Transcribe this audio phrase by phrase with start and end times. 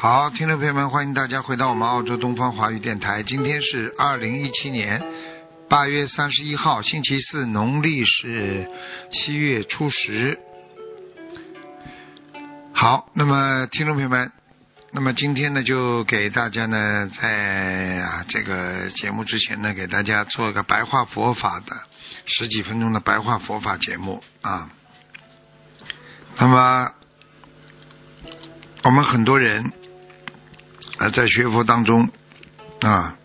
[0.00, 3.22] 好，听众朋友们，欢迎大家回到我们澳洲东方华语电台。
[3.22, 5.04] 今天是二零一七年
[5.68, 8.66] 八月三十一号，星期四，农历是
[9.12, 10.38] 七月初十。
[12.72, 14.32] 好，那么听众朋友们，
[14.90, 21.76] 那么今天呢，就给大家呢，在啊这个节目之前呢，给大家做一个白话佛法的
[22.24, 24.70] 十几分钟的白话佛法节目啊。
[26.38, 26.90] 那么
[28.84, 29.70] 我们很多人。
[31.00, 32.10] 啊，在学佛当中
[32.82, 33.16] 啊，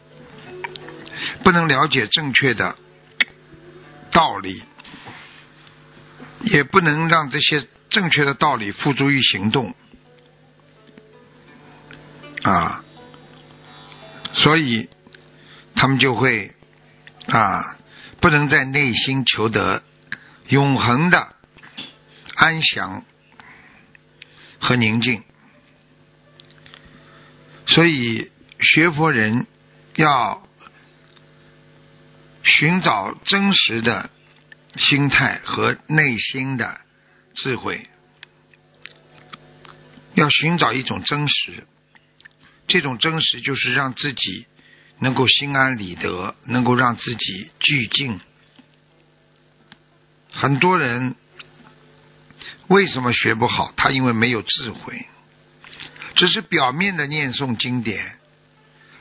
[1.43, 2.77] 不能了解正确的
[4.11, 4.63] 道理，
[6.39, 9.75] 也不能让这些正确的道理付诸于行动
[12.43, 12.81] 啊，
[14.33, 14.89] 所以
[15.75, 16.55] 他们就会
[17.27, 17.75] 啊，
[18.21, 19.83] 不能在内心求得
[20.47, 21.35] 永恒的
[22.35, 23.03] 安详
[24.61, 25.21] 和宁静。
[27.75, 28.31] 所以，
[28.61, 29.47] 学佛人
[29.97, 30.47] 要
[32.41, 34.09] 寻找真实的
[34.77, 36.79] 心态和内心的
[37.33, 37.89] 智慧，
[40.13, 41.67] 要寻找一种真实。
[42.65, 44.45] 这种真实就是让自己
[44.99, 48.21] 能够心安理得，能够让自己俱静。
[50.31, 51.15] 很多人
[52.67, 53.73] 为什么学不好？
[53.75, 55.07] 他因为没有智慧。
[56.15, 58.17] 只是表面的念诵经典，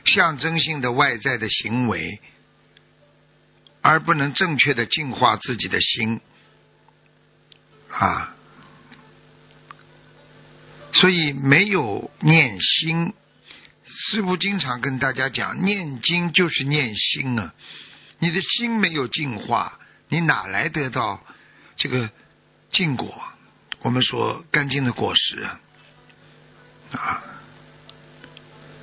[0.03, 2.19] 象征性的外在的行为，
[3.81, 6.19] 而不能正确的净化自己的心
[7.91, 8.35] 啊！
[10.93, 13.13] 所以没有念心。
[13.87, 17.53] 师父经常跟大家讲，念经就是念心啊！
[18.19, 21.25] 你的心没有净化，你哪来得到
[21.77, 22.09] 这个
[22.71, 23.21] 净果？
[23.81, 25.61] 我们说干净的果实啊！
[26.95, 27.23] 啊，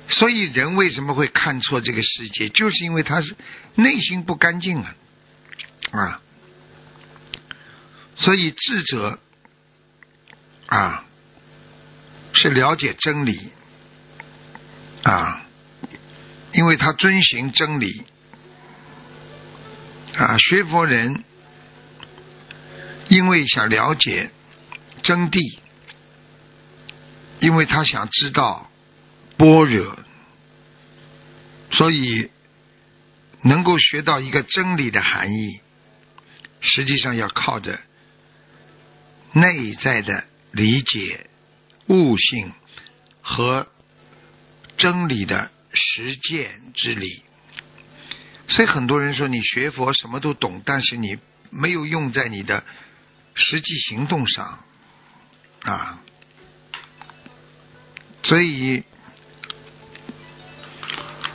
[0.07, 2.47] 所以人为什么会看错这个世界？
[2.49, 3.35] 就是因为他是
[3.75, 4.95] 内心不干净啊！
[5.91, 6.21] 啊，
[8.17, 9.19] 所以智者
[10.67, 11.05] 啊
[12.33, 13.49] 是了解真理
[15.03, 15.41] 啊，
[16.51, 18.03] 因为他遵循真理
[20.17, 20.37] 啊。
[20.37, 21.23] 学佛人
[23.07, 24.29] 因为想了解
[25.01, 25.62] 真谛。
[27.43, 28.71] 因为他想知道
[29.35, 29.99] 般若，
[31.71, 32.31] 所以
[33.41, 35.59] 能够学到一个真理的含义，
[36.61, 37.81] 实际上要靠着
[39.33, 41.29] 内在的理解、
[41.87, 42.53] 悟性
[43.21, 43.67] 和
[44.77, 47.23] 真理的实践之理。
[48.47, 51.17] 所以很多人说你学佛什么都懂，但是你
[51.49, 52.63] 没有用在你的
[53.35, 54.63] 实际行动上
[55.63, 55.99] 啊。
[58.23, 58.83] 所以，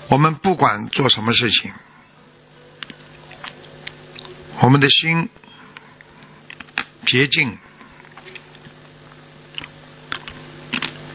[0.09, 1.71] 我们不管做什么事情，
[4.60, 5.28] 我们的心
[7.06, 7.59] 洁净，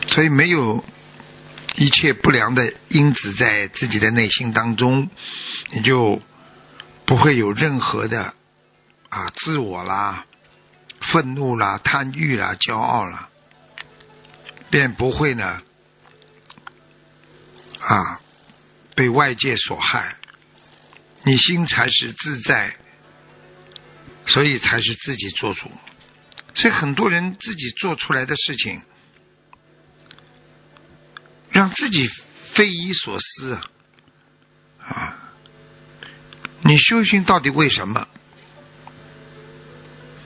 [0.08, 0.86] 所以没有
[1.76, 5.10] 一切不良的因子在自己的内心当中，
[5.72, 6.22] 你就
[7.06, 8.36] 不会有任何的
[9.10, 10.26] 啊自我啦、
[11.12, 13.30] 愤怒啦、贪欲啦、骄傲啦。
[14.74, 15.62] 便不会呢，
[17.80, 18.20] 啊，
[18.96, 20.16] 被外界所害，
[21.22, 22.76] 你心才是自在，
[24.26, 25.70] 所以才是自己做主。
[26.56, 28.82] 所以很多人自己做出来的事情，
[31.52, 32.10] 让自己
[32.56, 34.88] 匪夷所思啊！
[34.88, 35.34] 啊，
[36.64, 38.08] 你修行到底为什么？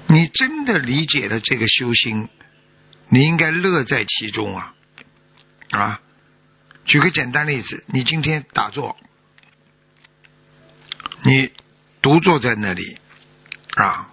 [0.08, 2.30] 你真的理解了这个修行？
[3.10, 4.74] 你应该乐在其中啊！
[5.72, 6.02] 啊，
[6.86, 8.98] 举个简单例子，你今天打坐，
[11.24, 11.52] 你
[12.02, 12.98] 独坐在那里
[13.76, 14.10] 啊，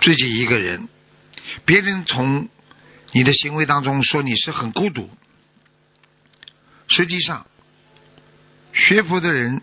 [0.00, 0.88] 自己一个人，
[1.64, 2.48] 别人从
[3.12, 5.10] 你的行为当中说你是很孤独，
[6.88, 7.46] 实际上，
[8.72, 9.62] 学佛的人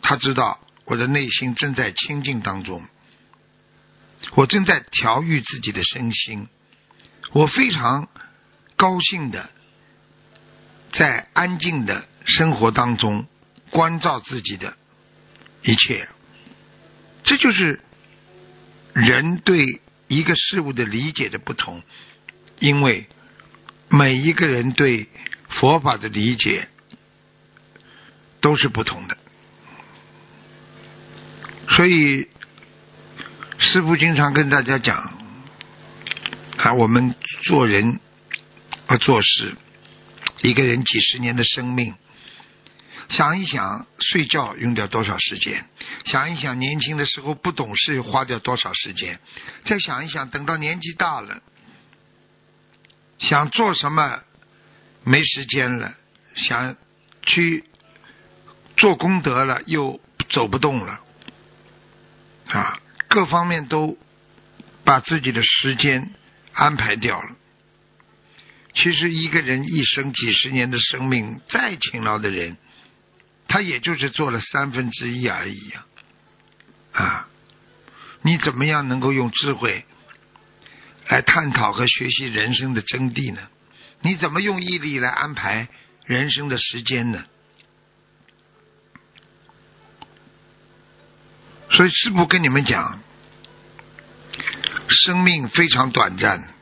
[0.00, 2.82] 他知道我的内心正在清净当中，
[4.34, 6.48] 我正在调育自己的身心，
[7.32, 8.08] 我非常
[8.76, 9.50] 高兴的
[10.92, 13.26] 在安静的生活当中
[13.70, 14.76] 关照自己的
[15.62, 16.08] 一切。
[17.24, 17.80] 这就是
[18.92, 21.82] 人对一个事物的理解的不同，
[22.60, 23.06] 因为
[23.88, 25.08] 每一个人对
[25.48, 26.68] 佛法的理解
[28.40, 29.18] 都是不同的，
[31.70, 32.28] 所以
[33.58, 35.15] 师父经常跟大家讲
[36.56, 37.14] 啊，我们
[37.44, 38.00] 做人
[38.86, 39.54] 啊做事，
[40.42, 41.94] 一个人几十年的生命。
[43.08, 45.64] 想一想，睡觉用掉多少时间？
[46.06, 49.20] 想一想，年轻的时候不懂事，花掉多少时间？
[49.64, 51.40] 再想一想，等到年纪大了，
[53.18, 54.22] 想做什么
[55.04, 55.94] 没时间了，
[56.34, 56.76] 想
[57.22, 57.64] 去
[58.76, 60.00] 做功德了，又
[60.30, 61.00] 走不动了，
[62.48, 63.96] 啊，各方面都
[64.84, 66.10] 把自己的时间
[66.56, 67.36] 安排掉了。
[68.74, 72.56] 其实，一个人一生几十年的生命，再勤劳的人。
[73.48, 75.86] 他也就是做了三分之一而已呀，
[76.92, 77.28] 啊！
[78.22, 79.84] 你怎么样能够用智慧
[81.06, 83.40] 来探讨和学习人生的真谛呢？
[84.00, 85.68] 你怎么用毅力来安排
[86.06, 87.24] 人生的时间呢？
[91.70, 93.00] 所以师父跟你们讲，
[94.88, 96.54] 生命非常短暂，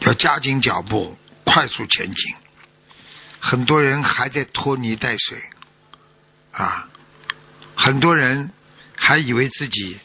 [0.00, 2.34] 要加紧脚步，快速前进。
[3.38, 5.42] 很多人还在拖泥带水，
[6.52, 6.88] 啊，
[7.74, 8.52] 很多人
[8.96, 9.98] 还以为自己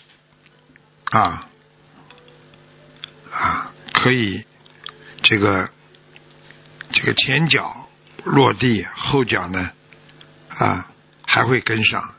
[1.11, 1.47] 啊
[3.31, 4.45] 啊可以
[5.21, 5.69] 这个
[6.91, 7.89] 这个前脚
[8.23, 9.71] 落地，后脚呢
[10.49, 10.89] 啊
[11.25, 12.15] 还会跟上，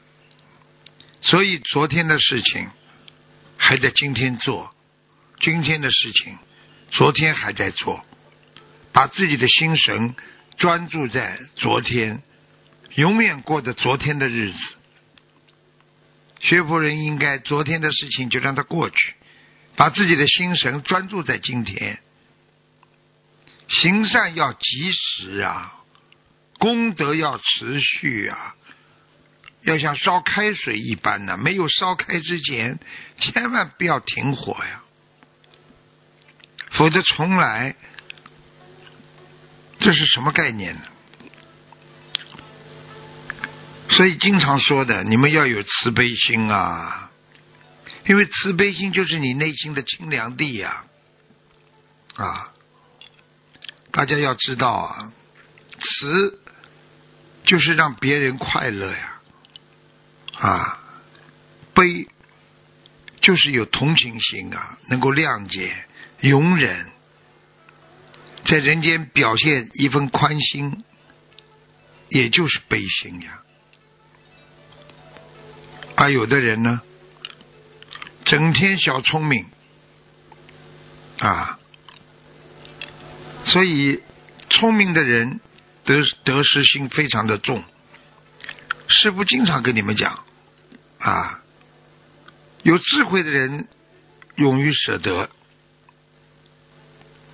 [1.23, 2.69] 所以昨天的事情
[3.69, 4.73] 还在今天做，
[5.41, 6.39] 今天的事情
[6.93, 8.01] 昨天还在做，
[8.93, 10.15] 把自己的心神。
[10.57, 12.23] 专注在昨天，
[12.95, 14.59] 永远过着昨天的日子。
[16.41, 19.15] 学佛人应该昨天的事情就让它过去，
[19.75, 21.99] 把自己的心神专注在今天。
[23.69, 25.75] 行善要及时啊，
[26.59, 28.55] 功德要持续啊，
[29.67, 32.79] 要像烧开水一般呢，没有烧开之前，
[33.19, 34.83] 千万不要停火呀，
[36.71, 37.77] 否则从来。
[39.79, 40.81] 这是什么概念呢？
[43.91, 47.11] 所以经常说的，你们要有慈悲心啊，
[48.07, 50.85] 因为慈悲心就是你内心的清凉地呀，
[52.15, 52.53] 啊，
[53.91, 55.13] 大家要知道啊，
[55.79, 56.41] 慈
[57.45, 59.16] 就是让别人快乐呀，
[60.39, 60.79] 啊
[61.75, 62.09] 悲
[63.21, 65.85] 就是有同情心啊，能够谅解、
[66.21, 66.87] 容忍。
[68.47, 70.85] 在人间表现一份宽心，
[72.09, 73.43] 也就是悲心呀。
[75.97, 76.81] 而有的人呢，
[78.25, 79.47] 整天小聪明
[81.19, 81.59] 啊，
[83.47, 84.03] 所以
[84.51, 85.41] 聪明的人
[85.85, 87.65] 得得失心非常的重。
[88.89, 90.25] 师傅经常跟你们讲
[91.07, 91.41] 啊，
[92.65, 93.69] 有智慧的人
[94.35, 95.31] 勇于舍得。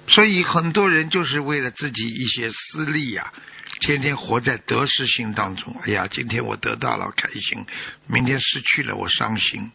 [0.09, 3.33] 所以很多人就是为了自己一些私利呀，
[3.81, 5.75] 天天活在得失心当中。
[5.85, 7.65] 哎呀，今天我得到了开心，
[8.07, 9.73] 明天失去了我伤心。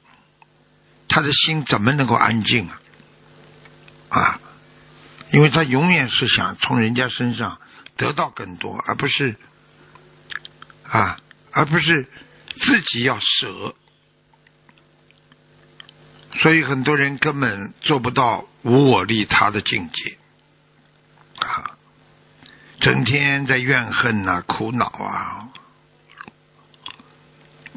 [1.10, 2.80] 他的心怎么能够安静啊？
[4.10, 4.40] 啊，
[5.32, 7.60] 因为他永远是想从人家身上
[7.96, 9.38] 得到更多，而不是
[10.84, 11.20] 啊，
[11.52, 12.06] 而不是
[12.60, 13.74] 自己要舍。
[16.40, 20.18] 所以很多人根本做不到无我利他的境界，
[21.40, 21.78] 啊，
[22.80, 25.50] 整天在怨恨呐、苦恼啊、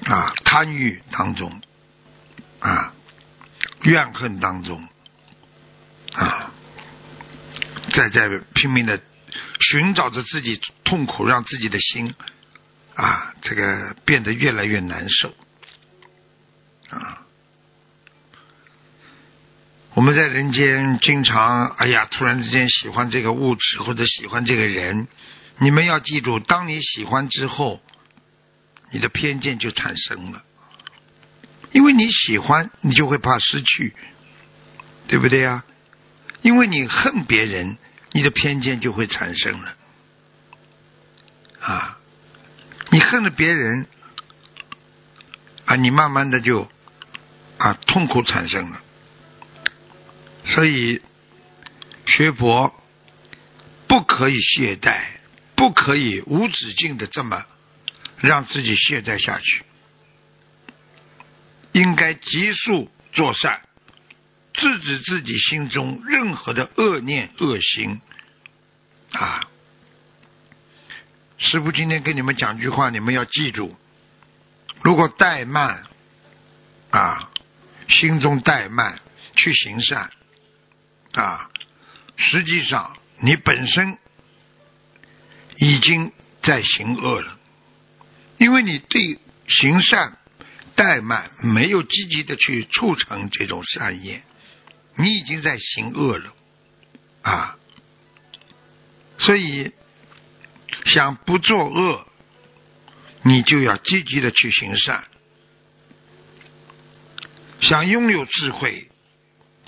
[0.05, 1.61] 啊贪欲当中，
[2.59, 2.93] 啊
[3.83, 4.87] 怨恨当中，
[6.13, 6.53] 啊
[7.95, 9.01] 在在拼命的
[9.61, 12.15] 寻找着自己痛苦，让自己的心
[12.95, 15.35] 啊这个变得越来越难受，
[16.91, 17.20] 啊。
[20.01, 25.07] 我们在人间经常，哎呀，突然之间喜欢这个物质或者喜欢这个人。
[25.59, 27.83] 你们要记住，当你喜欢之后，
[28.93, 30.43] 你的偏见就产生了。
[31.73, 33.95] 因为你喜欢，你就会怕失去，
[35.07, 35.65] 对不对呀？
[36.41, 37.77] 因为你恨别人，
[38.13, 39.75] 你的偏见就会产生了。
[41.61, 41.99] 啊，
[42.89, 43.87] 你恨了别人，
[45.67, 46.67] 啊，你慢慢的就
[47.59, 48.81] 啊痛苦产生了。
[50.61, 51.01] 所以
[52.05, 52.79] 学佛
[53.89, 55.05] 不可以懈怠，
[55.55, 57.47] 不可以无止境的这么
[58.19, 59.65] 让自己懈怠下去，
[61.73, 63.63] 应该急速做善，
[64.53, 68.03] 制止自己心中任何的恶念恶行
[69.13, 69.49] 啊。
[71.39, 73.75] 师傅今天跟你们讲句话，你们要记住：
[74.83, 75.85] 如果怠慢
[76.91, 77.31] 啊，
[77.89, 79.01] 心中怠慢
[79.35, 80.11] 去行善
[81.13, 81.51] 啊，
[82.17, 83.99] 实际上你本身
[85.57, 86.13] 已经
[86.43, 87.39] 在行恶了，
[88.39, 90.19] 因为你对行善
[90.77, 94.23] 怠慢，没有积极的去促成这种善业，
[94.97, 96.33] 你已经在行恶了
[97.23, 97.57] 啊，
[99.19, 99.73] 所以。
[100.87, 102.07] 想不作恶，
[103.23, 105.03] 你就要积极的去行善；
[107.61, 108.90] 想拥有智慧，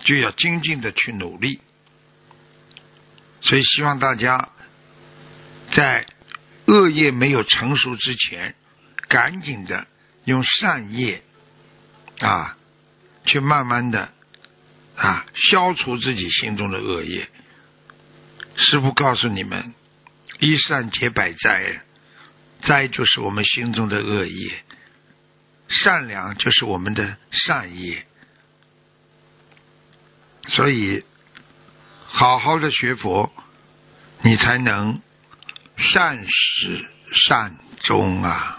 [0.03, 1.61] 就要精进的去努力。
[3.41, 4.51] 所以，希望大家
[5.73, 6.07] 在
[6.67, 8.55] 恶业没有成熟之前，
[9.09, 9.87] 赶紧的
[10.25, 11.23] 用善业
[12.21, 12.57] 啊，
[13.25, 14.13] 去慢慢的
[14.97, 17.29] 啊消除自己心中的恶业。
[18.57, 19.75] 师傅告诉你们。
[20.39, 21.83] 一善解百灾，
[22.63, 24.65] 灾就是我们心中的恶业，
[25.69, 28.05] 善良就是我们的善业。
[30.49, 31.05] 所以，
[32.05, 33.33] 好好的学佛，
[34.21, 35.01] 你才能
[35.77, 38.59] 善始善终啊。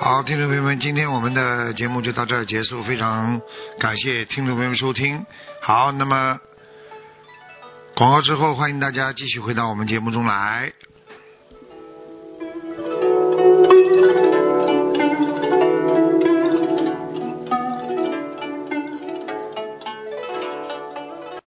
[0.00, 3.40] 好，听众朋友们，今天我们的节目就到这儿结束，非常
[3.80, 5.24] 感谢听众朋友们收听。
[5.62, 6.38] 好，那么
[7.94, 10.72] 广告之后，欢迎大家继续回到我们节目中来。